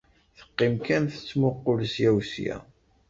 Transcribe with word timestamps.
Teqqim 0.37 0.73
kan 0.85 1.03
tettmuqqul 1.11 1.79
ssya 1.89 2.09
u 2.17 2.19
ssya. 2.27 2.57